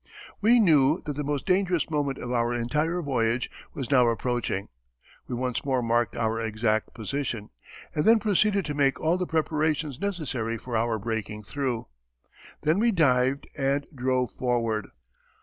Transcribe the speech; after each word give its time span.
We 0.41 0.59
knew 0.59 1.03
that 1.05 1.13
the 1.15 1.23
most 1.23 1.45
dangerous 1.45 1.91
moment 1.91 2.17
of 2.17 2.31
our 2.31 2.55
entire 2.55 3.03
voyage 3.03 3.51
was 3.75 3.91
now 3.91 4.07
approaching. 4.07 4.69
We 5.27 5.35
once 5.35 5.63
more 5.63 5.83
marked 5.83 6.15
our 6.17 6.39
exact 6.41 6.95
position, 6.95 7.49
and 7.93 8.03
then 8.03 8.17
proceeded 8.17 8.65
to 8.65 8.73
make 8.73 8.99
all 8.99 9.19
the 9.19 9.27
preparations 9.27 10.01
necessary 10.01 10.57
for 10.57 10.75
our 10.75 10.97
breaking 10.97 11.43
through. 11.43 11.85
Then 12.63 12.79
we 12.79 12.91
dived 12.91 13.47
and 13.55 13.85
drove 13.93 14.31
forward. 14.31 14.89